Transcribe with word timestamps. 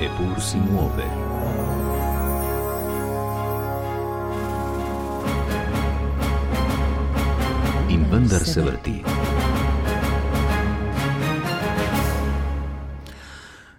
Eppur 0.00 0.40
si 0.40 0.58
muove. 0.58 1.02
In 7.88 8.08
vendar 8.08 8.44
se 8.46 8.62
vrti. 8.62 9.47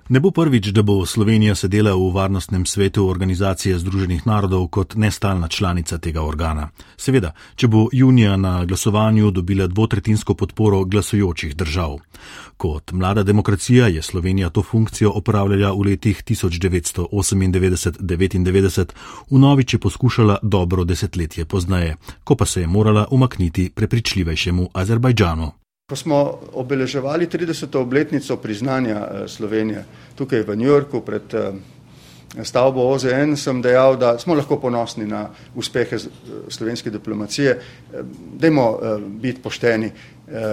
Ne 0.10 0.20
bo 0.20 0.32
prvič, 0.32 0.68
da 0.68 0.82
bo 0.82 1.06
Slovenija 1.06 1.56
sedela 1.56 1.94
v 1.94 2.12
varnostnem 2.14 2.66
svetu 2.66 3.08
Organizacije 3.08 3.80
Združenih 3.80 4.28
narodov 4.28 4.68
kot 4.68 4.96
nestalna 4.96 5.48
članica 5.48 5.98
tega 5.98 6.22
organa. 6.26 6.70
Seveda, 6.98 7.34
če 7.56 7.68
bo 7.68 7.88
junija 7.94 8.38
na 8.38 8.66
glasovanju 8.66 9.32
dobila 9.32 9.68
dvotretinsko 9.68 10.34
podporo 10.34 10.86
glasujočih 10.86 11.56
držav. 11.56 11.98
Kot 12.58 12.92
mlada 12.92 13.24
demokracija 13.24 13.88
je 13.88 14.02
Slovenija 14.02 14.50
to 14.50 14.64
funkcijo 14.64 15.12
opravljala 15.12 15.74
v 15.74 15.80
letih 15.92 16.24
1998-99, 16.24 18.86
v 19.30 19.38
novič 19.38 19.74
je 19.74 19.80
poskušala 19.80 20.38
dobro 20.42 20.84
desetletje 20.84 21.46
pozneje, 21.46 21.96
ko 22.24 22.36
pa 22.36 22.46
se 22.46 22.62
je 22.62 22.68
morala 22.68 23.08
umakniti 23.12 23.72
prepričljivejšemu 23.76 24.70
Azerbajdžanu. 24.74 25.52
Ko 25.90 25.96
smo 25.96 26.38
obeleževali 26.54 27.28
30. 27.28 27.78
obletnico 27.78 28.38
priznanja 28.38 28.96
eh, 28.96 29.28
Slovenije 29.28 29.86
tukaj 30.16 30.44
v 30.46 30.56
New 30.56 30.70
Yorku 30.70 31.02
pred 31.02 31.34
eh, 31.34 31.50
stavbo 32.46 32.86
OZN, 32.94 33.34
sem 33.34 33.62
dejal, 33.62 33.98
da 33.98 34.20
smo 34.20 34.36
lahko 34.38 34.60
ponosni 34.62 35.08
na 35.10 35.24
uspehe 35.56 35.98
eh, 35.98 36.10
slovenske 36.48 36.94
diplomacije. 36.94 37.58
Dajmo 38.38 38.68
biti 39.02 39.42
pošteni. 39.42 39.92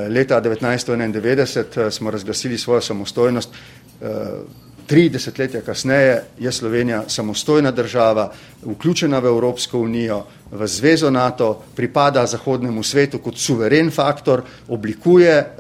Leta 0.09 0.40
1991 0.40 1.90
smo 1.90 2.10
razglasili 2.10 2.59
svojo 2.59 2.80
samostojnost. 2.80 3.50
Tri 4.87 5.09
desetletja 5.09 5.60
kasneje 5.66 6.23
je 6.38 6.52
Slovenija 6.52 7.09
samostojna 7.09 7.70
država, 7.70 8.32
vključena 8.62 9.18
v 9.18 9.26
Evropsko 9.26 9.80
unijo, 9.80 10.20
v 10.51 10.66
zvezo 10.66 11.10
NATO, 11.10 11.62
pripada 11.74 12.26
zahodnemu 12.26 12.82
svetu 12.82 13.18
kot 13.18 13.38
suveren 13.38 13.90
faktor, 13.90 14.42
oblikuje 14.68 15.32
eh, 15.32 15.51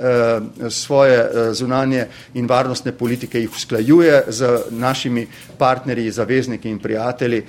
svoje 0.70 1.18
eh, 1.18 1.52
zunanje 1.54 2.06
in 2.34 2.46
varnostne 2.46 2.92
politike, 2.92 3.40
jih 3.40 3.50
usklajuje 3.50 4.22
z 4.28 4.58
našimi 4.70 5.26
partnerji, 5.58 6.10
zavezniki 6.10 6.70
in 6.70 6.78
prijatelji. 6.78 7.42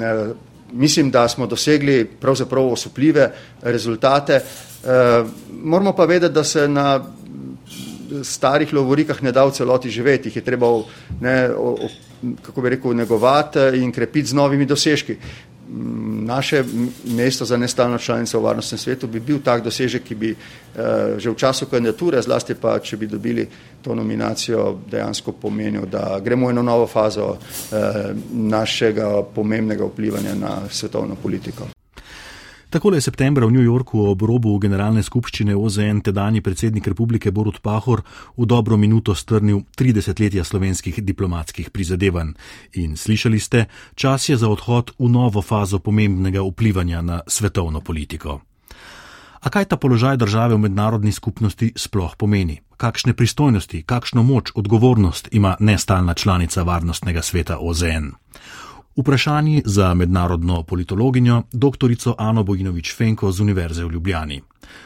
Eh, 0.00 0.34
mislim, 0.72 1.10
da 1.10 1.28
smo 1.28 1.46
dosegli 1.46 2.04
pravzaprav 2.04 2.72
osupljive 2.72 3.30
rezultate. 3.62 4.34
Eh, 4.34 5.24
moramo 5.62 5.92
pa 5.92 6.04
vedeti, 6.04 6.34
da 6.34 6.44
se 6.44 6.68
na 6.68 7.04
starih 8.22 8.72
lovorikah 8.72 9.22
ne 9.22 9.32
da 9.32 9.44
v 9.44 9.52
celoti 9.52 9.90
živeti, 9.90 10.28
jih 10.28 10.36
je 10.36 10.44
treba 10.44 10.68
ne, 11.20 11.50
o, 11.50 11.74
o, 11.86 11.88
kako 12.42 12.60
bi 12.60 12.76
rekel, 12.76 12.94
negovati 12.96 13.58
in 13.80 13.92
krepiti 13.92 14.28
z 14.28 14.34
novimi 14.34 14.66
dosežki. 14.66 15.16
Naše 16.24 16.64
mesto 17.04 17.44
za 17.44 17.56
nestalno 17.56 17.98
članico 17.98 18.38
v 18.38 18.42
varnostnem 18.42 18.78
svetu 18.78 19.06
bi 19.06 19.20
bil 19.20 19.40
tak 19.42 19.62
dosežek, 19.64 20.04
ki 20.04 20.14
bi 20.14 20.30
eh, 20.30 21.18
že 21.18 21.30
v 21.30 21.36
času 21.36 21.66
kandidature, 21.66 22.22
zlasti 22.22 22.54
pa, 22.54 22.78
če 22.78 22.96
bi 22.96 23.06
dobili 23.06 23.48
to 23.82 23.94
nominacijo, 23.94 24.78
dejansko 24.90 25.32
pomenil, 25.32 25.86
da 25.86 26.20
gremo 26.20 26.46
v 26.46 26.50
eno 26.50 26.62
novo 26.62 26.86
fazo 26.86 27.36
eh, 27.36 28.12
našega 28.32 29.22
pomembnega 29.34 29.84
vplivanja 29.84 30.34
na 30.34 30.60
svetovno 30.70 31.16
politiko. 31.16 31.73
Takole 32.74 32.98
je 32.98 33.06
septembra 33.06 33.46
v 33.46 33.54
New 33.54 33.62
Yorku 33.62 34.02
ob 34.02 34.18
robu 34.26 34.50
generalne 34.58 34.98
skupščine 34.98 35.54
OZN 35.54 36.00
tedajni 36.02 36.40
predsednik 36.42 36.88
republike 36.90 37.30
Borut 37.30 37.60
Pahor 37.62 38.02
v 38.34 38.46
dobro 38.50 38.74
minuto 38.74 39.14
strnil 39.14 39.62
30 39.78 40.18
letja 40.18 40.42
slovenskih 40.42 40.98
diplomatskih 40.98 41.70
prizadevanj. 41.70 42.34
In 42.82 42.98
slišali 42.98 43.38
ste, 43.38 43.70
čas 43.94 44.26
je 44.26 44.34
za 44.34 44.50
odhod 44.50 44.90
v 44.98 45.06
novo 45.06 45.38
fazo 45.38 45.78
pomembnega 45.78 46.42
vplivanja 46.42 46.98
na 46.98 47.22
svetovno 47.30 47.78
politiko. 47.78 48.42
A 49.38 49.46
kaj 49.54 49.70
ta 49.70 49.78
položaj 49.78 50.18
države 50.18 50.58
v 50.58 50.66
mednarodni 50.66 51.14
skupnosti 51.14 51.78
sploh 51.78 52.18
pomeni? 52.18 52.58
Kakšne 52.74 53.14
pristojnosti, 53.14 53.86
kakšno 53.86 54.26
moč, 54.26 54.50
odgovornost 54.58 55.30
ima 55.30 55.54
nestalna 55.62 56.18
članica 56.18 56.66
varnostnega 56.66 57.22
sveta 57.22 57.62
OZN? 57.62 58.18
Vprašanje 58.96 59.62
za 59.64 59.94
mednarodno 59.94 60.62
politologinjo 60.62 61.42
dr. 61.52 62.14
Ano 62.18 62.42
Bojinovič 62.42 62.94
Fenko 62.96 63.32
z 63.32 63.40
Univerze 63.40 63.84
v 63.84 63.90
Ljubljani. 63.92 64.42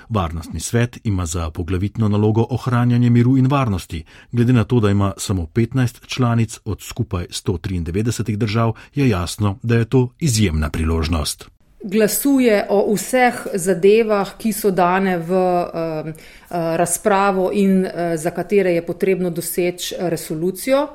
Varnostni 0.08 0.60
svet 0.60 0.98
ima 1.04 1.26
za 1.26 1.50
poglavitno 1.50 2.08
nalogo 2.08 2.46
ohranjanje 2.50 3.10
miru 3.10 3.36
in 3.36 3.46
varnosti. 3.46 4.04
Glede 4.32 4.52
na 4.52 4.64
to, 4.64 4.80
da 4.80 4.90
ima 4.90 5.12
samo 5.16 5.42
15 5.42 6.06
članic 6.06 6.58
od 6.64 6.82
skupaj 6.82 7.26
193 7.26 8.36
držav, 8.36 8.72
je 8.94 9.08
jasno, 9.08 9.58
da 9.62 9.76
je 9.76 9.84
to 9.84 10.08
izjemna 10.20 10.70
priložnost. 10.70 11.50
Glasuje 11.82 12.66
o 12.68 12.94
vseh 12.94 13.46
zadevah, 13.54 14.32
ki 14.38 14.52
so 14.52 14.70
dane 14.70 15.18
v 15.18 15.32
uh, 15.32 16.08
uh, 16.08 16.14
razpravo 16.50 17.50
in 17.52 17.84
uh, 17.84 17.92
za 18.16 18.30
katere 18.30 18.72
je 18.72 18.86
potrebno 18.86 19.30
doseči 19.30 19.94
resolucijo. 19.98 20.88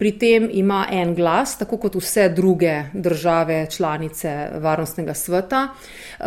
Pri 0.00 0.14
tem 0.16 0.48
ima 0.52 0.86
en 0.90 1.14
glas, 1.14 1.58
tako 1.60 1.76
kot 1.76 1.94
vse 2.00 2.28
druge 2.32 2.72
države 2.92 3.66
članice 3.70 4.48
Varnostnega 4.54 5.14
sveta, 5.14 5.68
um, 5.68 6.26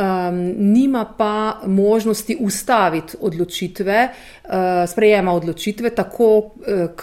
nima 0.57 1.05
pa 1.17 1.61
možnosti 1.65 2.37
ustaviti 2.39 3.17
odločitve, 3.21 4.09
uh, 4.43 4.51
sprejema 4.87 5.33
odločitve, 5.33 5.89
tako 5.89 6.37
uh, 6.37 6.53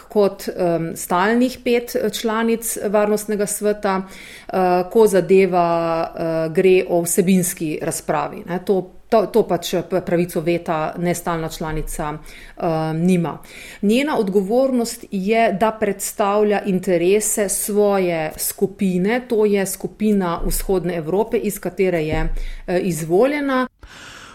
kot 0.08 0.46
um, 0.48 0.92
stalnih 0.96 1.58
pet 1.64 1.96
članic 2.20 2.78
Varnostnega 2.86 3.46
sveta, 3.46 4.02
uh, 4.02 4.54
ko 4.92 5.06
zadeva 5.06 5.66
uh, 6.14 6.54
gre 6.54 6.84
o 6.88 7.02
vsebinski 7.02 7.78
razpravi. 7.82 8.44
Ne, 8.46 8.62
To, 8.64 8.99
to 9.10 9.42
pač 9.48 9.74
eh, 9.74 9.82
pravico 10.06 10.40
veta 10.40 10.94
nestalna 10.98 11.48
članica 11.48 12.12
uh, 12.12 12.64
nima. 12.94 13.38
Njena 13.82 14.18
odgovornost 14.18 15.04
je, 15.10 15.52
da 15.52 15.70
predstavlja 15.80 16.62
interese 16.66 17.48
svoje 17.48 18.32
skupine, 18.36 19.20
to 19.28 19.44
je 19.44 19.66
skupina 19.66 20.40
vzhodne 20.46 20.96
Evrope, 20.96 21.36
iz 21.36 21.58
katere 21.60 22.02
je 22.06 22.24
uh, 22.24 22.74
izvoljena. 22.82 23.66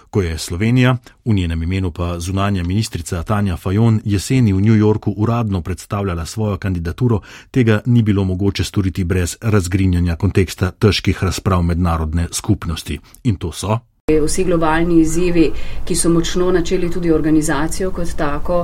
Ko 0.10 0.22
je 0.22 0.38
Slovenija, 0.38 0.98
v 1.26 1.34
njenem 1.34 1.64
imenu 1.64 1.92
pa 1.92 2.20
zunanja 2.20 2.64
ministrica 2.64 3.24
Tanja 3.24 3.58
Fajon, 3.58 4.02
jeseni 4.06 4.54
v 4.54 4.62
New 4.62 4.76
Yorku 4.76 5.14
uradno 5.18 5.62
predstavljala 5.62 6.26
svojo 6.26 6.58
kandidaturo, 6.58 7.20
tega 7.52 7.82
ni 7.86 8.02
bilo 8.02 8.24
mogoče 8.24 8.64
storiti 8.64 9.04
brez 9.04 9.38
razgrinjanja 9.42 10.16
konteksta 10.16 10.72
težkih 10.72 11.24
razprav 11.24 11.62
mednarodne 11.64 12.28
skupnosti. 12.32 13.00
In 13.24 13.36
to 13.36 13.52
so 13.52 13.80
Vsi 14.24 14.44
globalni 14.46 15.00
izzivi, 15.02 15.44
ki 15.86 15.96
so 15.98 16.10
močno 16.14 16.52
načeli 16.54 16.90
tudi 16.94 17.10
organizacijo 17.12 17.88
kot 17.92 18.12
tako, 18.18 18.60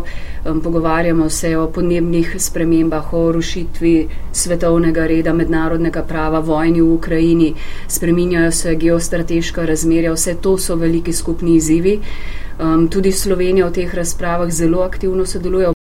um, 0.45 0.59
pogovarjamo 0.61 1.29
se 1.29 1.55
o 1.57 1.63
podnebnih 1.77 2.35
spremembah, 2.37 3.13
o 3.13 3.31
rušitvi 3.31 3.95
svetovnega 4.31 5.07
reda, 5.07 5.33
mednarodnega 5.33 6.05
prava, 6.13 6.39
vojni 6.39 6.81
v 6.81 6.93
Ukrajini, 6.93 7.49
spreminjajo 7.87 8.51
se 8.51 8.75
geostrateška 8.75 9.65
razmerja, 9.65 10.13
vse 10.13 10.37
to 10.41 10.57
so 10.57 10.75
veliki 10.75 11.13
skupni 11.13 11.55
izzivi. 11.55 11.99
Um, 12.59 12.87
tudi 12.87 13.11
Slovenija 13.11 13.65
v 13.65 13.79
teh 13.81 13.95
razpravah 13.95 14.51
zelo 14.51 14.85
aktivno 14.85 15.25
sodeluje. 15.25 15.73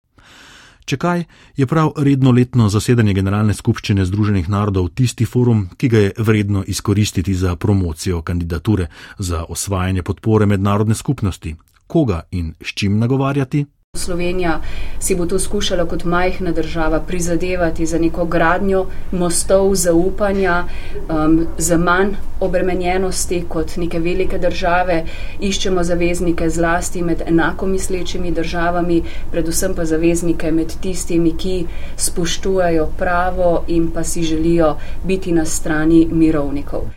Če 0.89 0.97
kaj, 0.97 1.19
je 1.53 1.67
prav 1.69 1.91
redno 2.01 2.31
letno 2.33 2.65
zasedanje 2.73 3.13
Generalne 3.13 3.53
skupščine 3.53 4.07
Združenih 4.09 4.47
narodov 4.49 4.87
tisti 4.97 5.27
forum, 5.29 5.67
ki 5.77 5.89
ga 5.93 5.99
je 6.07 6.13
vredno 6.17 6.63
izkoristiti 6.65 7.35
za 7.37 7.53
promocijo 7.55 8.23
kandidature, 8.25 8.87
za 9.19 9.43
osvajanje 9.45 10.03
podpore 10.03 10.49
mednarodne 10.49 10.97
skupnosti. 10.97 11.55
Koga 11.87 12.23
in 12.31 12.55
s 12.61 12.73
čim 12.73 12.97
nagovarjati? 12.97 13.65
Slovenija 14.09 14.61
si 14.99 15.15
bo 15.15 15.25
to 15.25 15.39
skušala 15.39 15.85
kot 15.85 16.03
majhna 16.03 16.51
država 16.51 16.99
prizadevati 16.99 17.85
za 17.85 17.99
neko 17.99 18.25
gradnjo 18.25 18.85
mostov 19.11 19.75
zaupanja, 19.75 20.63
um, 21.09 21.47
za 21.57 21.77
manj 21.77 22.13
obremenjenosti 22.39 23.43
kot 23.49 23.75
neke 23.77 23.99
velike 23.99 24.37
države. 24.37 25.05
Iščemo 25.39 25.83
zaveznike 25.83 26.49
zlasti 26.49 27.01
med 27.01 27.21
enako 27.27 27.67
mislečimi 27.67 28.31
državami, 28.31 29.03
predvsem 29.31 29.75
pa 29.75 29.85
zaveznike 29.85 30.51
med 30.51 30.73
tistimi, 30.81 31.35
ki 31.37 31.65
spoštujajo 31.97 32.89
pravo 32.97 33.63
in 33.67 33.91
pa 33.91 34.03
si 34.03 34.23
želijo 34.23 34.75
biti 35.03 35.31
na 35.31 35.45
strani 35.45 36.07
mirovnikov. 36.11 36.89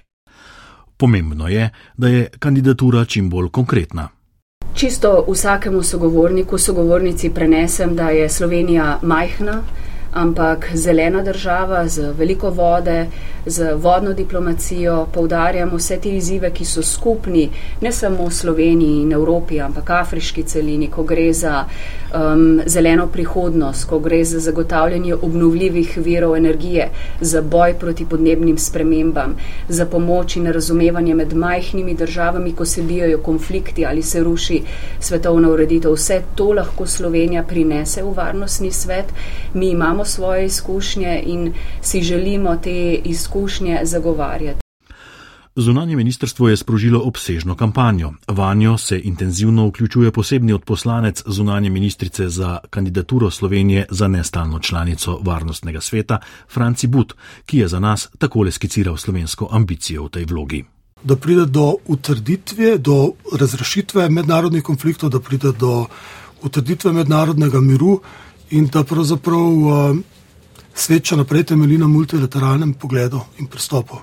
Pomembno 0.96 1.48
je, 1.48 1.70
da 1.96 2.08
je 2.08 2.28
kandidatura 2.38 3.04
čim 3.04 3.30
bolj 3.30 3.48
konkretna. 3.48 4.08
Čisto 4.74 5.24
vsakemu 5.28 5.82
sogovorniku, 5.82 6.58
sogovornici 6.58 7.30
prenesem, 7.30 7.96
da 7.96 8.10
je 8.10 8.28
Slovenija 8.28 8.98
majhna, 9.02 9.62
ampak 10.12 10.70
zelena 10.74 11.22
država 11.22 11.88
z 11.88 12.12
veliko 12.18 12.50
vode, 12.50 13.06
z 13.46 13.74
vodno 13.74 14.12
diplomacijo. 14.12 15.06
Poudarjam 15.14 15.70
vse 15.74 15.96
te 16.00 16.10
izzive, 16.10 16.50
ki 16.50 16.64
so 16.64 16.82
skupni 16.82 17.50
ne 17.80 17.92
samo 17.92 18.30
Sloveniji 18.30 19.02
in 19.02 19.12
Evropi, 19.12 19.60
ampak 19.60 19.90
afriški 19.90 20.42
celini, 20.42 20.90
ko 20.90 21.02
gre 21.02 21.32
za 21.32 21.64
um, 21.64 22.60
zeleno 22.66 23.06
prihodnost, 23.06 23.88
ko 23.88 23.98
gre 23.98 24.24
za 24.24 24.38
zagotavljanje 24.38 25.14
obnovljivih 25.14 25.98
virov 26.04 26.36
energije, 26.36 26.90
za 27.20 27.42
boj 27.42 27.74
proti 27.74 28.04
podnebnim 28.04 28.58
spremembam, 28.58 29.36
za 29.68 29.86
pomoč 29.86 30.36
in 30.36 30.46
razumevanje 30.46 31.14
med 31.14 31.34
majhnimi 31.34 31.94
državami, 31.94 32.52
ko 32.52 32.64
se 32.64 32.82
bijajo 32.82 33.18
konflikti 33.18 33.86
ali 33.86 34.02
se 34.02 34.22
ruši 34.22 34.62
svetovna 35.00 35.48
ureditev. 35.48 35.92
Vse 35.92 36.22
to 36.34 36.52
lahko 36.52 36.86
Slovenija 36.86 37.42
prinese 37.42 38.02
v 38.02 38.14
varnostni 38.16 38.70
svet. 38.70 39.12
Mi 39.54 39.70
imamo 39.70 40.01
svoje 40.04 40.46
izkušnje 40.46 41.22
in 41.26 41.52
si 41.80 42.02
želimo 42.02 42.56
te 42.56 42.94
izkušnje 43.04 43.80
zagovarjati. 43.82 44.62
Zunanje 45.56 45.96
ministrstvo 45.96 46.48
je 46.48 46.56
sprožilo 46.56 47.00
obsežno 47.04 47.54
kampanjo. 47.54 48.12
Vanjo 48.28 48.78
se 48.78 49.00
intenzivno 49.04 49.66
vključuje 49.68 50.10
posebni 50.12 50.52
odposlanec 50.52 51.22
zunanje 51.26 51.70
ministrice 51.70 52.28
za 52.28 52.58
kandidaturo 52.70 53.30
Slovenije 53.30 53.86
za 53.90 54.08
nestalno 54.08 54.58
članico 54.58 55.18
Varnostnega 55.22 55.80
sveta, 55.80 56.18
Franci 56.52 56.86
But, 56.86 57.12
ki 57.46 57.58
je 57.58 57.68
za 57.68 57.80
nas 57.80 58.08
takole 58.18 58.50
skiciral 58.50 58.96
slovensko 58.96 59.48
ambicijo 59.50 60.04
v 60.04 60.08
tej 60.08 60.24
vlogi. 60.24 60.64
Da 61.04 61.16
pride 61.16 61.46
do 61.46 61.74
utrditve, 61.86 62.78
do 62.78 63.12
razrešitve 63.38 64.08
mednarodnih 64.08 64.62
konfliktov, 64.62 65.10
da 65.10 65.20
pride 65.20 65.52
do 65.52 65.86
utrditve 66.42 66.92
mednarodnega 66.92 67.60
miru 67.60 68.00
in 68.52 68.68
da 68.72 68.84
pravzaprav 68.84 69.58
uh, 69.66 69.98
svet 70.74 71.12
še 71.12 71.16
naprej 71.20 71.50
temelji 71.52 71.80
na 71.80 71.88
multilateralnem 71.88 72.74
pogledu 72.74 73.20
in 73.40 73.48
pristopu 73.48 74.00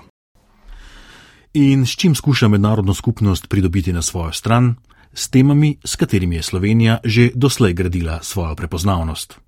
in 1.54 1.86
s 1.86 1.96
čim 1.96 2.14
skuša 2.14 2.48
mednarodno 2.48 2.94
skupnost 2.94 3.48
pridobiti 3.48 3.92
na 3.92 4.02
svojo 4.02 4.32
stran, 4.32 4.74
s 5.14 5.28
temami, 5.28 5.76
s 5.84 5.96
katerimi 5.96 6.36
je 6.36 6.42
Slovenija 6.42 6.98
že 7.04 7.30
doslej 7.34 7.72
gradila 7.72 8.22
svojo 8.22 8.54
prepoznavnost. 8.54 9.38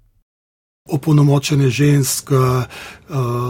Opolnomočenje 0.91 1.71
žensk, 1.71 2.31
eh, 2.33 2.67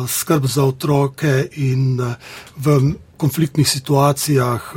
skrb 0.08 0.46
za 0.46 0.64
otroke 0.64 1.48
in 1.56 2.00
eh, 2.00 2.14
v 2.56 2.94
konfliktnih 3.16 3.68
situacijah 3.68 4.74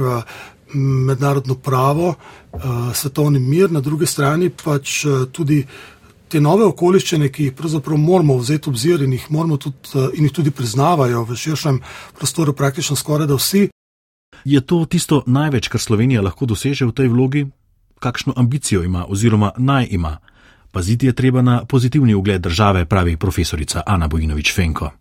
mednarodno 0.76 1.56
pravo, 1.56 2.14
svetovni 2.94 3.40
mir, 3.40 3.72
na 3.72 3.80
drugi 3.80 4.06
strani 4.06 4.50
pač 4.50 5.06
tudi 5.32 5.66
te 6.36 6.42
nove 6.44 6.66
okoliščine, 6.68 7.30
ki 7.32 7.48
jih 7.48 7.54
pravzaprav 7.56 7.96
moramo 7.96 8.36
vzeti 8.36 8.68
v 8.68 8.74
obzir 8.74 9.04
in 9.06 9.14
jih, 9.16 9.28
tudi, 9.64 10.02
in 10.20 10.28
jih 10.28 10.34
tudi 10.36 10.52
priznavajo 10.52 11.24
v 11.24 11.38
širšem 11.40 11.80
prostoru, 12.18 12.52
praktično 12.54 12.98
skoraj 13.00 13.30
da 13.32 13.38
vsi. 13.40 13.70
Je 14.44 14.62
to 14.62 14.84
tisto 14.86 15.22
največ, 15.26 15.70
kar 15.72 15.80
Slovenija 15.80 16.22
lahko 16.26 16.46
doseže 16.46 16.90
v 16.90 16.92
tej 16.92 17.08
vlogi? 17.08 17.46
Kakšno 18.04 18.36
ambicijo 18.36 18.84
ima 18.84 19.06
oziroma 19.08 19.54
naj 19.58 19.88
ima? 19.96 20.18
Paziti 20.76 21.08
je 21.08 21.16
treba 21.16 21.42
na 21.42 21.64
pozitivni 21.66 22.14
ugled 22.14 22.42
države, 22.42 22.84
pravi 22.86 23.16
profesorica 23.18 23.84
Ana 23.88 24.12
Bojinovič 24.12 24.52
Fenko. 24.52 24.92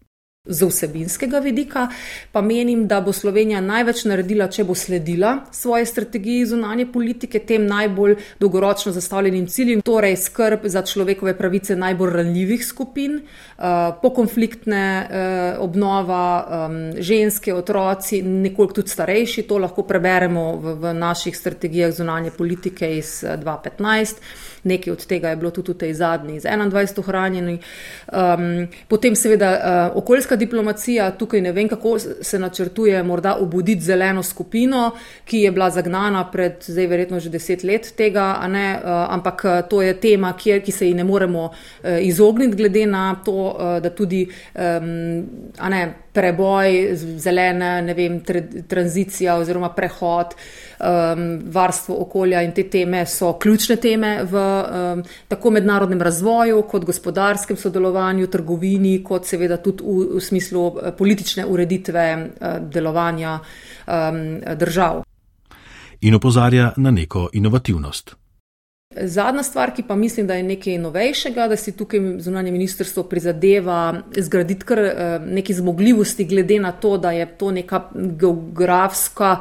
Z 0.44 0.66
vsebinskega 0.68 1.38
vidika 1.38 1.86
pa 2.32 2.42
menim, 2.44 2.82
da 2.86 2.98
bo 3.00 3.12
Slovenija 3.16 3.62
največ 3.64 4.02
naredila, 4.04 4.50
če 4.52 4.66
bo 4.68 4.74
sledila 4.76 5.30
svoje 5.56 5.86
strategiji 5.88 6.42
zunanje 6.50 6.84
politike, 6.92 7.40
tem 7.40 7.64
najbolj 7.64 8.18
dolgoročno 8.44 8.92
zastavljenim 8.92 9.46
ciljem, 9.48 9.80
torej 9.80 10.18
skrb 10.20 10.68
za 10.68 10.82
človekove 10.84 11.32
pravice 11.38 11.78
najbolj 11.80 12.12
ranljivih 12.18 12.66
skupin, 12.66 13.22
uh, 13.24 13.96
pokonfliktne 14.04 14.84
uh, 15.00 15.64
obnova, 15.64 16.68
ženske, 17.00 17.54
otroci, 17.54 18.20
nekoliko 18.22 18.82
tudi 18.82 18.92
starejši, 18.92 19.48
to 19.48 19.64
lahko 19.64 19.88
preberemo 19.88 20.50
v, 20.60 20.74
v 20.82 20.92
naših 21.00 21.40
strategijah 21.40 21.96
zunanje 21.96 22.36
politike 22.36 22.98
iz 22.98 23.22
2015. 23.24 24.52
Nekaj 24.64 24.92
od 24.92 25.06
tega 25.06 25.28
je 25.28 25.36
bilo 25.36 25.50
tudi 25.50 25.72
v 25.72 25.78
tej 25.78 25.94
zadnji, 25.94 26.36
iz 26.36 26.44
21 26.44 26.98
ohranjeni. 27.00 27.58
Um, 28.12 28.66
potem 28.88 29.16
seveda 29.16 29.50
uh, 29.50 29.96
okoljska 29.98 30.36
diplomacija, 30.36 31.10
tukaj 31.10 31.40
ne 31.40 31.52
vem, 31.52 31.68
kako 31.68 31.98
se 31.98 32.38
načrtuje 32.38 33.02
morda 33.02 33.36
obuditi 33.40 33.84
zeleno 33.84 34.22
skupino, 34.22 34.90
ki 35.24 35.38
je 35.38 35.52
bila 35.52 35.70
zagnana 35.70 36.24
pred 36.32 36.64
zdaj 36.66 36.86
verjetno 36.86 37.20
že 37.20 37.30
deset 37.30 37.64
let 37.64 37.92
tega, 37.96 38.40
ne, 38.48 38.80
uh, 38.80 38.90
ampak 39.14 39.44
uh, 39.44 39.60
to 39.68 39.82
je 39.82 39.94
tema, 40.00 40.32
kjer, 40.32 40.62
ki 40.64 40.72
se 40.72 40.88
ji 40.88 40.94
ne 40.94 41.04
moremo 41.04 41.44
uh, 41.44 41.90
izogniti, 42.00 42.56
glede 42.56 42.86
na 42.86 43.14
to, 43.24 43.32
uh, 43.32 43.76
da 43.82 43.90
tudi 43.90 44.26
um, 44.54 44.88
ne, 45.70 45.84
preboj, 46.14 46.94
zelene, 47.18 47.82
ne 47.82 47.94
vem, 47.94 48.20
tranzicija 48.68 49.34
oziroma 49.36 49.72
prehod, 49.74 50.36
um, 50.78 51.24
varstvo 51.52 51.96
okolja 52.04 52.42
in 52.46 52.52
te 52.54 52.68
teme 52.70 53.02
so 53.06 53.32
ključne 53.42 53.76
teme 53.82 54.12
v 54.30 54.44
um, 54.62 55.04
tako 55.28 55.50
mednarodnem 55.50 56.02
razvoju, 56.02 56.62
kot 56.70 56.84
gospodarskem 56.84 57.56
sodelovanju, 57.56 58.26
trgovini, 58.26 58.98
kot 59.04 59.26
seveda 59.26 59.56
tudi 59.62 59.84
v, 59.84 60.16
v 60.16 60.24
smislu 60.24 60.66
uh, 60.66 60.90
politične 60.98 61.46
ureditve 61.46 62.06
uh, 62.16 62.58
delovanja 62.70 63.38
um, 63.38 64.20
držav. 64.58 65.02
In 66.00 66.14
opozarja 66.14 66.72
na 66.76 66.90
neko 66.90 67.28
inovativnost. 67.32 68.16
Zadnja 68.94 69.42
stvar, 69.42 69.72
ki 69.74 69.82
pa 69.82 69.96
mislim, 69.96 70.26
da 70.26 70.34
je 70.34 70.42
nekaj 70.42 70.78
novejšega, 70.78 71.48
da 71.48 71.56
si 71.56 71.72
tukaj 71.76 72.00
zunanje 72.22 72.52
ministrstvo 72.52 73.02
prizadeva 73.10 73.94
zgraditi 74.16 74.64
kar 74.64 74.78
eh, 74.78 75.18
neke 75.26 75.54
zmogljivosti, 75.54 76.24
glede 76.24 76.58
na 76.60 76.72
to, 76.72 76.96
da 76.98 77.10
je 77.10 77.26
to 77.38 77.50
neka 77.50 77.88
geografska 77.94 79.36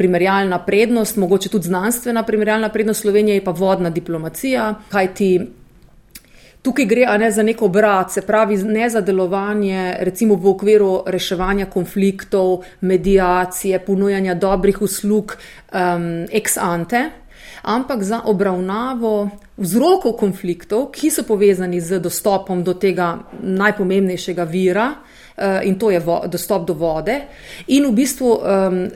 primerjalna 0.00 0.58
prednost, 0.64 1.16
mogoče 1.20 1.48
tudi 1.52 1.68
znanstvena 1.68 2.22
primerjalna 2.22 2.68
prednost 2.72 3.02
Slovenije, 3.04 3.34
je 3.36 3.44
pa 3.44 3.52
vodna 3.52 3.90
diplomacija. 3.90 4.74
Kaj 4.88 5.14
ti 5.14 5.30
tukaj 6.62 6.86
gre, 6.88 7.04
ne 7.18 7.30
za 7.30 7.42
neko 7.42 7.68
obrat, 7.68 8.12
se 8.12 8.22
pravi, 8.24 8.56
ne 8.64 8.88
za 8.90 9.00
delovanje, 9.04 9.96
recimo 10.00 10.34
v 10.40 10.48
okviru 10.54 10.90
reševanja 11.06 11.66
konfliktov, 11.66 12.62
medijacije, 12.80 13.78
ponujanja 13.84 14.34
dobrih 14.34 14.82
uslug 14.82 15.36
um, 15.36 16.26
ex 16.32 16.56
ante 16.56 17.10
ampak 17.62 18.02
za 18.02 18.22
obravnavo 18.24 19.30
vzrokov 19.56 20.16
konfliktov, 20.16 20.90
ki 20.92 21.10
so 21.10 21.22
povezani 21.22 21.80
z 21.80 22.00
dostopom 22.00 22.64
do 22.64 22.74
tega 22.74 23.18
najpomembnejšega 23.42 24.44
vira. 24.44 24.94
Eh, 25.40 25.64
in 25.64 25.78
to 25.78 25.90
je 25.90 26.02
dostop 26.28 26.66
do 26.66 26.74
vode, 26.74 27.14
in 27.66 27.86
v 27.86 27.92
bistvu 27.92 28.40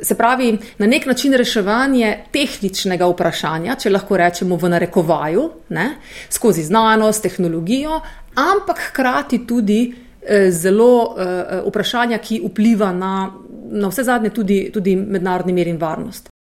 se 0.02 0.14
pravi 0.14 0.58
na 0.78 0.86
nek 0.86 1.06
način 1.06 1.32
reševanje 1.32 2.18
tehničnega 2.32 3.06
vprašanja, 3.08 3.76
če 3.80 3.90
lahko 3.90 4.16
rečemo 4.16 4.56
v 4.56 4.68
narekovaju, 4.68 5.48
ne, 5.68 5.86
skozi 6.28 6.62
znanost, 6.62 7.22
tehnologijo, 7.22 8.00
ampak 8.34 8.90
hkrati 8.90 9.46
tudi 9.46 9.94
eh, 10.22 10.50
zelo 10.50 11.14
eh, 11.18 11.62
vprašanja, 11.66 12.18
ki 12.18 12.42
vpliva 12.44 12.92
na, 12.92 13.30
na 13.70 13.88
vse 13.88 14.04
zadnje 14.04 14.30
tudi, 14.30 14.60
tudi 14.74 14.96
mednarodni 14.96 15.52
mir 15.52 15.68
in 15.68 15.78
varnost. 15.78 16.33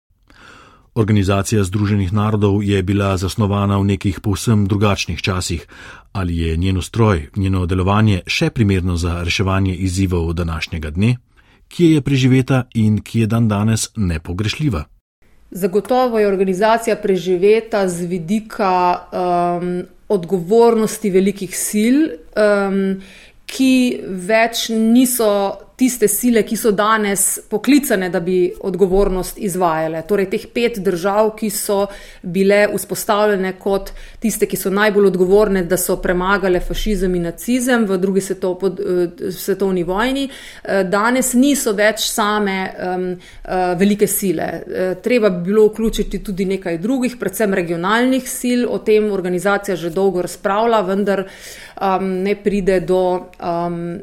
Organizacija 0.94 1.64
Združenih 1.64 2.12
narodov 2.12 2.60
je 2.64 2.82
bila 2.82 3.16
zasnovana 3.16 3.78
v 3.80 3.96
nekih 3.96 4.20
povsem 4.20 4.66
drugačnih 4.68 5.22
časih. 5.22 5.66
Ali 6.12 6.36
je 6.36 6.56
njen 6.56 6.76
ustroj, 6.76 7.30
njeno 7.36 7.66
delovanje 7.66 8.20
še 8.26 8.50
primerno 8.50 8.96
za 8.96 9.22
reševanje 9.24 9.74
izzivov 9.74 10.32
današnjega 10.32 10.90
dne, 10.90 11.16
ki 11.68 11.96
je 11.96 12.02
preživeta 12.02 12.64
in 12.74 13.00
ki 13.00 13.20
je 13.20 13.26
dan 13.26 13.48
danes 13.48 13.88
nepogrešljiva? 13.96 14.84
Zagotovo 15.50 16.18
je 16.18 16.28
organizacija 16.28 16.96
preživeta 16.96 17.88
z 17.88 18.04
vidika 18.06 18.98
um, 19.12 19.82
odgovornosti 20.08 21.10
velikih 21.10 21.56
sil, 21.56 21.96
um, 22.36 23.00
ki 23.46 24.00
več 24.28 24.68
niso 24.68 25.56
tiste 25.76 26.08
sile, 26.08 26.42
ki 26.44 26.56
so 26.56 26.70
danes 26.70 27.38
poklicane, 27.50 28.08
da 28.12 28.20
bi 28.20 28.52
odgovornost 28.60 29.38
izvajale. 29.38 30.02
Torej, 30.08 30.28
teh 30.30 30.44
pet 30.54 30.78
držav, 30.84 31.32
ki 31.38 31.50
so 31.50 31.86
bile 32.22 32.66
vzpostavljene 32.74 33.54
kot 33.60 33.92
tiste, 34.20 34.46
ki 34.46 34.58
so 34.60 34.70
najbolj 34.70 35.08
odgovorne, 35.12 35.64
da 35.68 35.78
so 35.80 35.96
premagale 36.02 36.60
fašizem 36.60 37.14
in 37.16 37.26
nacizem 37.30 37.86
v 37.88 37.98
drugi 38.02 38.24
svetov, 38.28 38.58
pod, 38.60 38.80
uh, 38.80 39.32
svetovni 39.32 39.84
vojni, 39.88 40.28
uh, 40.28 40.82
danes 40.88 41.32
niso 41.34 41.72
več 41.76 42.04
same 42.10 42.58
um, 42.72 43.08
velike 43.78 44.06
sile. 44.06 44.46
Treba 45.02 45.30
bi 45.30 45.42
bilo 45.50 45.64
vključiti 45.68 46.20
tudi 46.24 46.44
nekaj 46.46 46.78
drugih, 46.82 47.16
predvsem 47.20 47.54
regionalnih 47.54 48.28
sil, 48.28 48.66
o 48.68 48.78
tem 48.84 49.10
organizacija 49.12 49.76
že 49.76 49.90
dolgo 49.90 50.22
razpravlja, 50.22 50.80
vendar 50.86 51.24
um, 51.24 52.06
ne 52.22 52.36
pride 52.36 52.80
do. 52.86 53.02
Um, 53.40 53.98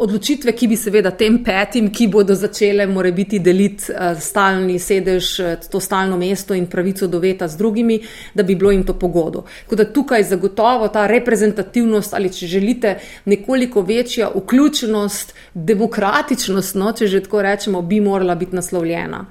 odločitve, 0.00 0.54
ki 0.56 0.68
bi 0.70 0.76
seveda 0.80 1.12
tem 1.20 1.36
petim, 1.44 1.90
ki 1.92 2.08
bodo 2.08 2.34
začele 2.34 2.86
more 2.88 3.12
biti 3.12 3.38
deliti 3.44 3.92
uh, 3.92 4.14
stalni 4.20 4.78
sedež, 4.80 5.28
uh, 5.40 5.68
to 5.70 5.80
stalno 5.80 6.16
mesto 6.20 6.56
in 6.56 6.66
pravico 6.70 7.06
do 7.06 7.20
veta 7.20 7.48
z 7.48 7.60
drugimi, 7.60 7.98
da 8.34 8.42
bi 8.42 8.56
bilo 8.56 8.72
jim 8.72 8.84
to 8.88 8.96
pogodo. 8.98 9.44
Tako 9.64 9.76
da 9.76 9.88
tukaj 9.92 10.24
zagotovo 10.30 10.88
ta 10.88 11.06
reprezentativnost 11.10 12.14
ali 12.16 12.32
če 12.32 12.46
želite 12.46 12.94
nekoliko 13.24 13.82
večja 13.82 14.30
vključenost, 14.34 15.34
demokratičnost, 15.54 16.80
no, 16.80 16.92
če 16.96 17.06
že 17.10 17.22
tako 17.26 17.42
rečemo, 17.42 17.82
bi 17.82 18.00
morala 18.00 18.34
biti 18.34 18.56
naslovljena. 18.56 19.26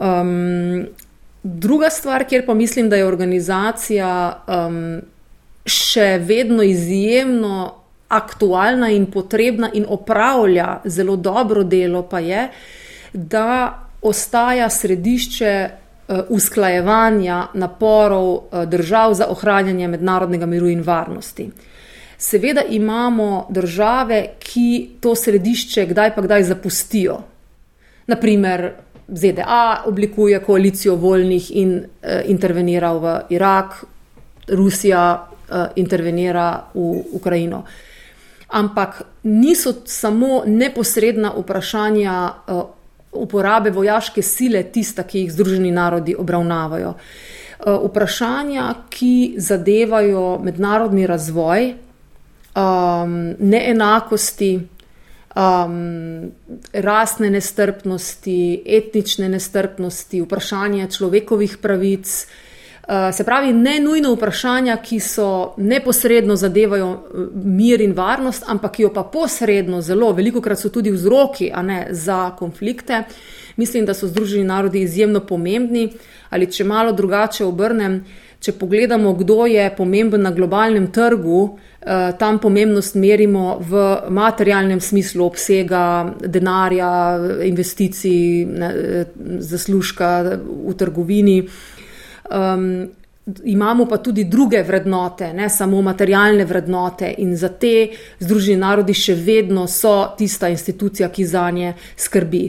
Um, 0.00 0.86
druga 1.42 1.90
stvar, 1.90 2.24
kjer 2.24 2.46
pa 2.46 2.54
mislim, 2.54 2.88
da 2.88 2.96
je 2.96 3.06
organizacija 3.06 4.10
um, 4.46 5.00
še 5.66 6.18
vedno 6.24 6.62
izjemno 6.62 7.79
aktualna 8.10 8.90
in 8.90 9.06
potrebna 9.10 9.70
in 9.72 9.86
opravlja 9.88 10.80
zelo 10.84 11.16
dobro 11.16 11.62
delo, 11.62 12.02
pa 12.02 12.18
je, 12.18 12.48
da 13.12 13.78
ostaja 14.02 14.70
središče 14.70 15.46
eh, 15.46 16.20
usklajevanja 16.28 17.46
naporov 17.54 18.34
eh, 18.36 18.66
držav 18.66 19.14
za 19.14 19.26
ohranjanje 19.30 19.88
mednarodnega 19.88 20.46
miru 20.46 20.68
in 20.68 20.82
varnosti. 20.82 21.50
Seveda 22.18 22.62
imamo 22.68 23.46
države, 23.48 24.26
ki 24.38 24.90
to 25.00 25.14
središče 25.14 25.86
kdaj 25.86 26.14
pa 26.14 26.22
kdaj 26.22 26.42
zapustijo. 26.42 27.22
Naprimer, 28.06 28.72
ZDA 29.08 29.82
oblikuje 29.86 30.40
koalicijo 30.40 30.94
voljnih 30.96 31.50
in 31.56 31.78
uh, 31.78 31.84
intervenira 32.24 32.92
v 32.92 33.20
Irak, 33.30 33.84
Rusija 34.48 35.26
uh, 35.50 35.56
intervenira 35.76 36.64
v 36.74 37.02
Ukrajino. 37.12 37.64
Ampak 38.50 39.02
niso 39.22 39.72
samo 39.86 40.42
neposredna 40.46 41.32
vprašanja 41.36 42.14
uh, 42.48 42.62
uporabe 43.12 43.70
vojaške 43.70 44.22
sile 44.22 44.62
tista, 44.62 45.02
ki 45.02 45.24
jih 45.24 45.32
Združeni 45.32 45.70
narodi 45.70 46.16
obravnavajo. 46.18 46.94
Uh, 47.60 47.78
vprašanja, 47.84 48.74
ki 48.90 49.34
zadevajo 49.38 50.40
mednarodni 50.42 51.06
razvoj, 51.06 51.74
um, 52.56 53.34
neenakosti, 53.38 54.52
um, 55.36 56.30
rasne 56.72 57.30
nestrpnosti, 57.30 58.62
etnične 58.66 59.28
nestrpnosti, 59.28 60.22
vprašanja 60.22 60.88
človekovih 60.90 61.58
pravic. 61.62 62.26
Uh, 62.90 63.14
se 63.14 63.24
pravi, 63.24 63.52
ne 63.52 63.76
nujno 63.80 64.10
vprašanja, 64.16 64.74
ki 64.82 64.96
so 65.00 65.54
neposredno 65.56 66.34
zadevajo 66.36 66.88
uh, 66.90 67.28
mir 67.44 67.80
in 67.80 67.92
varnost, 67.94 68.44
ampak 68.50 68.80
jo 68.80 68.90
pa 68.94 69.04
posredno, 69.06 69.78
zelo 69.80 70.08
veliko 70.12 70.40
krat 70.42 70.58
so 70.58 70.72
tudi 70.74 70.90
vzroki 70.90 71.52
ne, 71.62 71.86
za 71.90 72.32
konflikte. 72.38 73.04
Mislim, 73.56 73.86
da 73.86 73.94
so 73.94 74.08
Združeni 74.08 74.44
narodi 74.44 74.82
izjemno 74.82 75.20
pomembni. 75.20 75.92
Ali 76.30 76.50
če 76.50 76.64
malo 76.64 76.92
drugače 76.92 77.44
obrnem, 77.44 78.00
če 78.40 78.52
pogledamo, 78.58 79.14
kdo 79.14 79.46
je 79.46 79.70
pomemben 79.76 80.22
na 80.22 80.30
globalnem 80.34 80.90
trgu, 80.92 81.58
Eh, 81.80 82.12
tam 82.18 82.38
pomembnost 82.38 82.94
merimo 82.94 83.56
v 83.68 83.96
materialnem 84.12 84.80
smislu 84.80 85.24
obsega 85.24 86.12
denarja, 86.20 87.16
investicij, 87.44 88.44
zaslužka 89.40 90.36
v 90.44 90.74
trgovini. 90.76 91.38
Um, 92.30 92.88
imamo 93.44 93.86
pa 93.86 93.98
tudi 93.98 94.24
druge 94.24 94.62
vrednote, 94.62 95.32
ne 95.32 95.48
samo 95.48 95.82
materialne 95.82 96.44
vrednote, 96.44 97.14
in 97.18 97.36
za 97.36 97.48
te 97.48 97.88
Združeni 98.18 98.60
narodi 98.60 98.94
še 98.94 99.14
vedno 99.14 99.66
so 99.66 100.14
tista 100.18 100.48
institucija, 100.48 101.08
ki 101.08 101.26
za 101.26 101.50
nje 101.50 101.74
skrbi. 101.96 102.48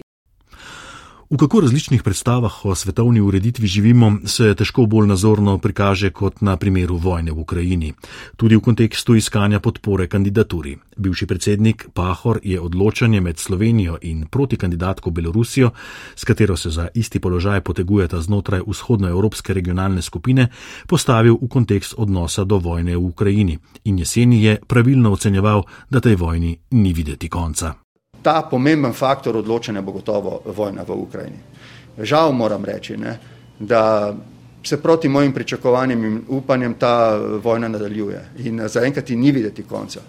V 1.32 1.38
kako 1.38 1.62
različnih 1.62 2.04
predstavah 2.04 2.66
o 2.66 2.76
svetovni 2.76 3.22
ureditvi 3.22 3.68
živimo, 3.68 4.18
se 4.26 4.56
težko 4.56 4.86
bolj 4.86 5.08
nazorno 5.08 5.58
prikaže 5.58 6.10
kot 6.12 6.42
na 6.42 6.58
primeru 6.58 6.98
vojne 6.98 7.32
v 7.32 7.40
Ukrajini, 7.40 7.94
tudi 8.36 8.56
v 8.56 8.62
kontekstu 8.62 9.16
iskanja 9.16 9.60
podpore 9.60 10.08
kandidaturi. 10.08 10.76
Bivši 10.98 11.28
predsednik 11.28 11.86
Pahor 11.94 12.40
je 12.44 12.60
odločanje 12.60 13.22
med 13.22 13.40
Slovenijo 13.40 13.96
in 14.02 14.26
protikandidatko 14.28 15.12
Belorusijo, 15.12 15.70
s 16.16 16.24
katero 16.24 16.58
se 16.58 16.70
za 16.70 16.88
isti 16.94 17.20
položaj 17.20 17.62
potegujeta 17.62 18.22
znotraj 18.22 18.62
vzhodnoevropske 18.68 19.54
regionalne 19.54 20.02
skupine, 20.02 20.50
postavil 20.88 21.38
v 21.42 21.48
kontekst 21.48 21.96
odnosa 21.98 22.44
do 22.44 22.58
vojne 22.58 22.98
v 22.98 23.06
Ukrajini. 23.06 23.58
In 23.84 24.00
jeseni 24.00 24.44
je 24.44 24.60
pravilno 24.68 25.12
ocenjeval, 25.12 25.64
da 25.90 26.00
tej 26.00 26.16
vojni 26.16 26.58
ni 26.72 26.94
videti 26.94 27.30
konca 27.30 27.74
ta 28.22 28.42
pomemben 28.50 28.94
faktor 28.94 29.38
odločanja 29.38 29.82
bo 29.82 29.92
gotovo 29.92 30.42
vojna 30.46 30.84
v 30.88 30.92
Ukrajini. 30.92 31.40
Žal 31.98 32.32
moram 32.32 32.66
reči, 32.66 32.98
ne, 32.98 33.20
da 33.60 34.14
se 34.64 34.82
proti 34.82 35.10
mojim 35.10 35.34
pričakovanjem 35.34 36.06
in 36.06 36.22
upanjem 36.28 36.74
ta 36.74 37.18
vojna 37.44 37.68
nadaljuje 37.68 38.26
in 38.38 38.62
zaenkrat 38.68 39.10
ni 39.10 39.32
videti 39.32 39.64
konca. 39.64 40.02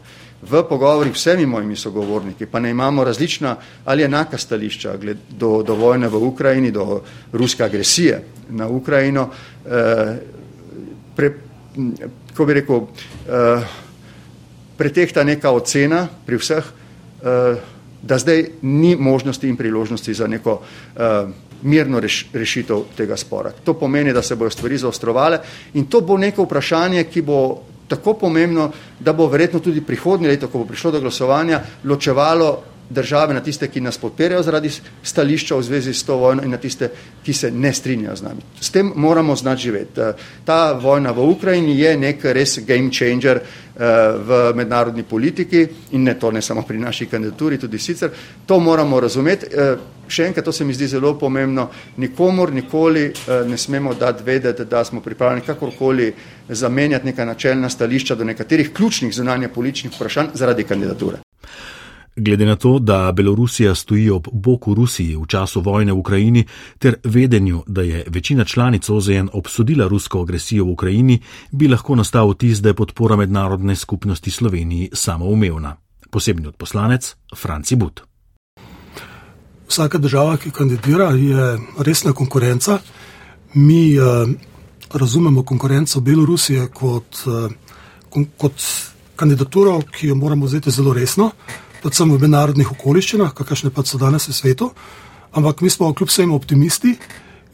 V 0.42 0.62
pogovorih 0.68 1.12
vsemi 1.14 1.46
mojimi 1.46 1.76
sogovorniki 1.76 2.46
pa 2.46 2.60
ne 2.60 2.70
imamo 2.70 3.04
različna 3.04 3.56
ali 3.84 4.02
enaka 4.02 4.38
stališča 4.38 4.96
do, 5.30 5.62
do 5.62 5.74
vojne 5.74 6.08
v 6.08 6.16
Ukrajini, 6.16 6.70
do 6.70 7.02
ruske 7.32 7.64
agresije 7.64 8.22
na 8.50 8.68
Ukrajino. 8.68 9.30
Eh, 9.66 10.16
pre, 11.16 11.32
ko 12.36 12.44
bi 12.44 12.54
rekel, 12.54 12.80
eh, 12.82 13.62
pretehta 14.76 15.24
neka 15.24 15.50
ocena 15.50 16.08
pri 16.26 16.36
vseh, 16.36 16.64
eh, 17.22 17.71
da 18.02 18.18
zdaj 18.18 18.44
ni 18.62 18.96
možnosti 18.96 19.48
in 19.48 19.56
priložnosti 19.56 20.14
za 20.14 20.26
neko 20.26 20.60
uh, 20.60 21.00
mirno 21.62 22.00
reš, 22.00 22.26
rešitev 22.32 22.82
tega 22.96 23.16
spora. 23.16 23.52
To 23.64 23.74
pomeni, 23.74 24.12
da 24.12 24.22
se 24.22 24.36
bodo 24.36 24.50
stvari 24.50 24.78
zaostrovale 24.78 25.38
in 25.74 25.86
to 25.86 26.00
bo 26.00 26.18
neko 26.18 26.42
vprašanje, 26.42 27.04
ki 27.04 27.22
bo 27.22 27.62
tako 27.88 28.14
pomembno, 28.14 28.70
da 29.00 29.12
bo 29.12 29.26
verjetno 29.26 29.60
tudi 29.60 29.80
prihodnje 29.80 30.28
leto, 30.28 30.48
ko 30.48 30.58
bo 30.58 30.64
prišlo 30.64 30.90
do 30.90 31.00
glasovanja, 31.00 31.60
ločevalo 31.84 32.71
države 32.90 33.34
na 33.34 33.40
tiste, 33.40 33.68
ki 33.68 33.80
nas 33.80 33.98
podpirajo 33.98 34.42
zaradi 34.42 34.70
stališča 35.02 35.56
v 35.56 35.62
zvezi 35.62 35.94
s 35.94 36.04
to 36.04 36.16
vojno 36.16 36.42
in 36.42 36.50
na 36.50 36.56
tiste, 36.56 36.90
ki 37.24 37.32
se 37.32 37.50
ne 37.50 37.72
strinjajo 37.72 38.16
z 38.16 38.22
nami. 38.22 38.42
S 38.60 38.70
tem 38.70 38.92
moramo 38.96 39.36
znati 39.36 39.62
živeti. 39.62 40.00
Eh, 40.00 40.12
ta 40.44 40.72
vojna 40.72 41.10
v 41.10 41.28
Ukrajini 41.30 41.78
je 41.78 41.96
nek 41.96 42.24
res 42.24 42.58
game 42.66 42.90
changer 42.90 43.40
eh, 43.40 43.80
v 44.26 44.52
mednarodni 44.54 45.02
politiki 45.02 45.66
in 45.92 46.02
ne 46.02 46.18
to 46.18 46.30
ne 46.30 46.42
samo 46.42 46.62
pri 46.62 46.78
naši 46.78 47.06
kandidaturi, 47.06 47.58
tudi 47.58 47.78
sicer. 47.78 48.10
To 48.46 48.60
moramo 48.60 49.00
razumeti. 49.00 49.46
Eh, 49.46 49.76
še 50.08 50.26
enkrat, 50.26 50.44
to 50.44 50.52
se 50.52 50.64
mi 50.64 50.74
zdi 50.74 50.86
zelo 50.86 51.14
pomembno. 51.18 51.70
Nikomor 51.96 52.52
nikoli 52.52 53.12
ne 53.46 53.56
smemo 53.56 53.94
dati 53.94 54.24
vedeti, 54.24 54.64
da 54.64 54.84
smo 54.84 55.00
pripravljeni 55.00 55.46
kakorkoli 55.46 56.12
zamenjati 56.48 57.06
neka 57.06 57.24
načelna 57.24 57.68
stališča 57.68 58.14
do 58.14 58.24
nekaterih 58.24 58.72
ključnih 58.74 59.14
zunanje 59.14 59.48
političnih 59.48 59.94
vprašanj 59.94 60.34
zaradi 60.34 60.64
kandidature. 60.64 61.31
Glede 62.16 62.46
na 62.46 62.56
to, 62.56 62.78
da 62.78 63.12
Belorusija 63.12 63.74
stoji 63.74 64.10
ob 64.10 64.26
boku 64.32 64.74
Rusiji 64.74 65.16
v 65.16 65.26
času 65.26 65.60
vojne 65.60 65.92
v 65.92 65.98
Ukrajini, 65.98 66.44
ter 66.78 66.96
vedenju, 67.04 67.62
da 67.66 67.82
je 67.82 68.04
večina 68.06 68.44
članic 68.44 68.90
OZN 68.90 69.28
obsodila 69.32 69.88
rusko 69.88 70.20
agresijo 70.20 70.64
v 70.64 70.70
Ukrajini, 70.70 71.20
bi 71.50 71.68
lahko 71.68 71.94
nastal 71.96 72.30
vtis, 72.30 72.60
da 72.60 72.68
je 72.68 72.74
podpora 72.74 73.16
mednarodne 73.16 73.76
skupnosti 73.76 74.30
Sloveniji 74.30 74.90
samoumevna. 74.92 75.76
Posebni 76.10 76.46
odposlanec 76.46 77.14
Franci 77.36 77.76
But. 77.76 78.00
Vsaka 79.68 79.98
država, 79.98 80.36
ki 80.36 80.50
kandidira, 80.50 81.10
je 81.10 81.58
resna 81.78 82.12
konkurenca. 82.12 82.78
Mi 83.54 83.94
eh, 83.96 84.00
razumemo 84.92 85.42
konkurenco 85.42 86.00
Belorusije 86.00 86.68
kot, 86.68 87.24
eh, 87.26 88.24
kot 88.36 88.52
kandidaturo, 89.16 89.80
ki 89.90 90.06
jo 90.06 90.14
moramo 90.14 90.46
vzeti 90.46 90.70
zelo 90.70 90.92
resno 90.92 91.30
predvsem 91.82 92.12
v 92.14 92.20
mednarodnih 92.22 92.70
okoliščinah, 92.72 93.34
kakršne 93.34 93.72
pa 93.74 93.82
so 93.84 93.98
danes 93.98 94.28
v 94.28 94.36
svetu. 94.36 94.70
Ampak 95.32 95.60
mi 95.60 95.70
smo 95.70 95.92
kljub 95.94 96.10
vsem 96.10 96.32
optimisti 96.32 96.94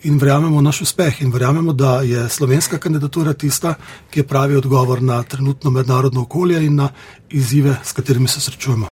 in 0.07 0.19
verjamemo 0.19 0.59
v 0.59 0.63
naš 0.63 0.83
uspeh 0.85 1.23
in 1.23 1.33
verjamemo, 1.33 1.73
da 1.73 2.03
je 2.03 2.29
slovenska 2.29 2.79
kandidatura 2.79 3.33
tista, 3.35 3.75
ki 4.11 4.21
je 4.21 4.27
pravi 4.27 4.57
odgovor 4.57 5.03
na 5.03 5.23
trenutno 5.23 5.71
mednarodno 5.71 6.23
okolje 6.23 6.61
in 6.67 6.77
na 6.77 6.89
izzive, 7.31 7.77
s 7.85 7.93
katerimi 7.93 8.29
se 8.29 8.41
srečujemo. 8.41 8.87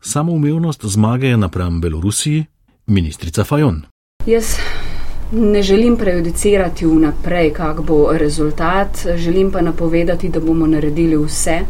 Samoumevnost 0.00 0.84
zmage 0.84 1.28
je 1.28 1.36
napram 1.36 1.80
Belorusiji, 1.80 2.44
ministrica 2.86 3.44
Fajon. 3.44 3.82
Jaz 4.26 4.56
ne 5.32 5.62
želim 5.62 5.96
prejudicirati 5.96 6.86
vnaprej, 6.86 7.52
kak 7.52 7.80
bo 7.80 8.08
rezultat, 8.12 9.06
želim 9.16 9.52
pa 9.52 9.60
napovedati, 9.60 10.28
da 10.28 10.40
bomo 10.40 10.66
naredili 10.66 11.16
vse, 11.16 11.60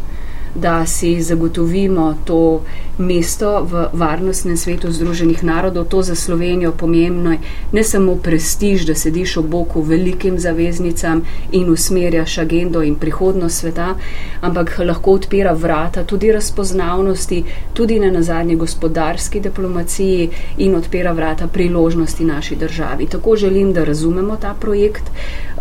da 0.55 0.85
si 0.85 1.21
zagotovimo 1.21 2.15
to 2.25 2.61
mesto 2.97 3.63
v 3.63 3.89
varnostnem 3.93 4.57
svetu 4.57 4.91
Združenih 4.91 5.43
narodov. 5.43 5.89
To 5.89 6.01
za 6.01 6.15
Slovenijo 6.15 6.71
pomembno 6.71 7.31
je 7.31 7.39
ne 7.71 7.83
samo 7.83 8.15
prestiž, 8.15 8.85
da 8.85 8.95
sediš 8.95 9.37
ob 9.37 9.45
boku 9.45 9.81
velikim 9.81 10.39
zaveznicam 10.39 11.21
in 11.51 11.69
usmerjaš 11.69 12.37
agendo 12.37 12.83
in 12.83 12.95
prihodnost 12.95 13.59
sveta, 13.59 13.95
ampak 14.41 14.79
lahko 14.79 15.11
odpira 15.11 15.53
vrata 15.53 16.03
tudi 16.03 16.31
razpoznavnosti, 16.31 17.43
tudi 17.73 17.99
na 17.99 18.11
nazadnje 18.11 18.55
gospodarski 18.55 19.39
diplomaciji 19.39 20.29
in 20.57 20.75
odpira 20.75 21.11
vrata 21.11 21.47
priložnosti 21.47 22.25
naši 22.25 22.55
državi. 22.55 23.07
Tako 23.07 23.35
želim, 23.35 23.73
da 23.73 23.83
razumemo 23.83 24.35
ta 24.35 24.55
projekt 24.59 25.03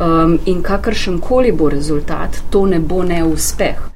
um, 0.01 0.39
in 0.47 0.63
kakršen 0.63 1.19
koli 1.19 1.53
bo 1.53 1.69
rezultat, 1.69 2.37
to 2.51 2.67
ne 2.67 2.79
bo 2.79 3.03
neuspeh. 3.03 3.90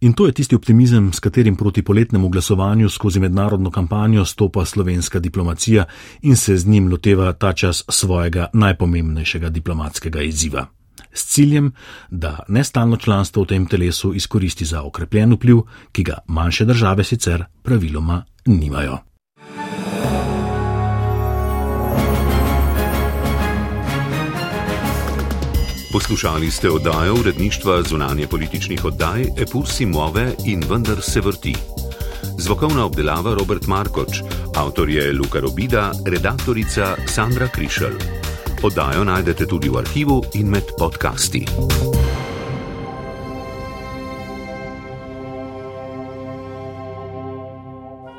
In 0.00 0.12
to 0.12 0.26
je 0.26 0.32
tisti 0.32 0.54
optimizem, 0.54 1.12
s 1.12 1.20
katerim 1.20 1.56
proti 1.56 1.82
poletnemu 1.82 2.28
glasovanju 2.28 2.88
skozi 2.88 3.20
mednarodno 3.20 3.70
kampanjo 3.70 4.24
stopa 4.24 4.64
slovenska 4.64 5.18
diplomacija 5.18 5.84
in 6.22 6.36
se 6.36 6.56
z 6.56 6.66
njim 6.66 6.88
loteva 6.88 7.32
ta 7.32 7.52
čas 7.52 7.84
svojega 7.88 8.46
najpomembnejšega 8.52 9.48
diplomatskega 9.48 10.22
izziva. 10.22 10.66
s 11.16 11.26
ciljem, 11.26 11.72
da 12.10 12.38
nestalno 12.48 12.96
članstvo 12.96 13.42
v 13.42 13.46
tem 13.46 13.66
telesu 13.66 14.14
izkoristi 14.14 14.64
za 14.64 14.82
okrepljen 14.82 15.32
vpliv, 15.32 15.60
ki 15.92 16.02
ga 16.02 16.18
manjše 16.26 16.64
države 16.64 17.04
sicer 17.04 17.44
praviloma 17.62 18.24
nimajo. 18.46 18.98
Poslušali 25.96 26.50
ste 26.50 26.70
oddajo 26.70 27.14
uredništva 27.14 27.82
zunanje 27.82 28.26
političnih 28.26 28.84
oddaj 28.84 29.22
Epursi 29.22 29.86
Move 29.86 30.32
in 30.46 30.64
vendar 30.68 31.00
se 31.02 31.20
vrti. 31.20 31.54
Zvokovna 32.38 32.84
obdelava 32.84 33.34
Robert 33.34 33.66
Markoč, 33.66 34.20
avtor 34.56 34.90
je 34.90 35.12
Luka 35.12 35.40
Robida, 35.40 35.92
redaktorica 36.06 36.96
Sandra 37.06 37.48
Krišelj. 37.48 37.96
Oddajo 38.62 39.04
najdete 39.04 39.46
tudi 39.46 39.68
v 39.68 39.78
arhivu 39.78 40.24
in 40.34 40.48
med 40.48 40.64
podcasti. 40.78 41.46